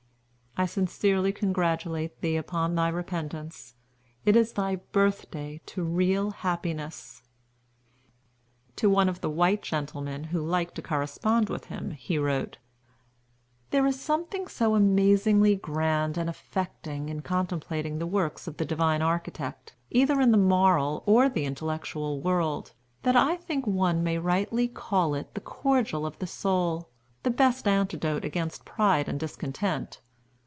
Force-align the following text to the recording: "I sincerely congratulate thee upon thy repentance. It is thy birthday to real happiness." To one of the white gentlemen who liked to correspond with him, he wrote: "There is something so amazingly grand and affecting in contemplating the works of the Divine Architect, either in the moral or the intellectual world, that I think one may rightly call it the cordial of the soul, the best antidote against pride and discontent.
"I 0.57 0.65
sincerely 0.65 1.31
congratulate 1.31 2.19
thee 2.19 2.35
upon 2.35 2.75
thy 2.75 2.89
repentance. 2.89 3.75
It 4.25 4.35
is 4.35 4.51
thy 4.51 4.75
birthday 4.75 5.61
to 5.67 5.81
real 5.81 6.31
happiness." 6.31 7.23
To 8.75 8.89
one 8.89 9.07
of 9.07 9.21
the 9.21 9.29
white 9.29 9.61
gentlemen 9.63 10.25
who 10.25 10.41
liked 10.41 10.75
to 10.75 10.81
correspond 10.81 11.47
with 11.49 11.65
him, 11.67 11.91
he 11.91 12.17
wrote: 12.17 12.57
"There 13.69 13.85
is 13.85 13.99
something 14.01 14.49
so 14.49 14.75
amazingly 14.75 15.55
grand 15.55 16.17
and 16.17 16.29
affecting 16.29 17.07
in 17.07 17.21
contemplating 17.21 17.99
the 17.99 18.05
works 18.05 18.45
of 18.45 18.57
the 18.57 18.65
Divine 18.65 19.01
Architect, 19.01 19.73
either 19.89 20.19
in 20.19 20.31
the 20.31 20.37
moral 20.37 21.01
or 21.05 21.29
the 21.29 21.45
intellectual 21.45 22.19
world, 22.21 22.73
that 23.03 23.15
I 23.15 23.37
think 23.37 23.65
one 23.65 24.03
may 24.03 24.17
rightly 24.17 24.67
call 24.67 25.15
it 25.15 25.33
the 25.33 25.41
cordial 25.41 26.05
of 26.05 26.19
the 26.19 26.27
soul, 26.27 26.89
the 27.23 27.31
best 27.31 27.69
antidote 27.69 28.25
against 28.25 28.65
pride 28.65 29.07
and 29.07 29.17
discontent. 29.17 30.01